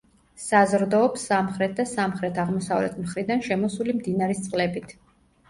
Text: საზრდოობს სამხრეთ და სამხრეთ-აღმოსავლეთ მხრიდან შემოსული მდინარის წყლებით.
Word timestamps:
საზრდოობს 0.43 1.25
სამხრეთ 1.31 1.75
და 1.81 1.85
სამხრეთ-აღმოსავლეთ 1.89 2.97
მხრიდან 3.03 3.45
შემოსული 3.51 3.97
მდინარის 4.01 4.43
წყლებით. 4.49 4.99